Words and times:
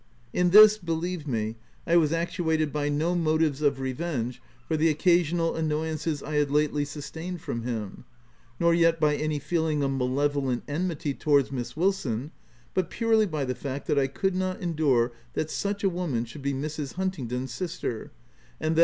In 0.33 0.49
this, 0.49 0.79
believe 0.79 1.27
me, 1.27 1.57
I 1.85 1.95
was 1.95 2.11
actuated 2.11 2.73
by 2.73 2.89
no 2.89 3.13
motives 3.13 3.61
of 3.61 3.79
revenge 3.79 4.41
for 4.67 4.75
the 4.75 4.89
occasional 4.89 5.55
annoyances 5.55 6.23
I 6.23 6.37
had 6.37 6.49
lately 6.49 6.85
sustained 6.85 7.41
from 7.41 7.61
him,— 7.61 8.05
nor 8.59 8.73
yet 8.73 8.99
by 8.99 9.15
any 9.15 9.37
feeling 9.37 9.83
of 9.83 9.91
malevolent 9.91 10.63
enmity 10.67 11.13
towards 11.13 11.51
Miss 11.51 11.77
Wilson, 11.77 12.31
but 12.73 12.89
purely 12.89 13.27
by 13.27 13.45
the 13.45 13.53
fact 13.53 13.85
that 13.85 13.99
I 13.99 14.07
could 14.07 14.33
not 14.33 14.59
endure 14.59 15.11
that 15.33 15.51
such 15.51 15.83
a 15.83 15.89
woman 15.89 16.25
should 16.25 16.41
be 16.41 16.51
Mrs. 16.53 16.93
Huntingdon's 16.95 17.53
sister, 17.53 18.11
and 18.59 18.75
that 18.75 18.79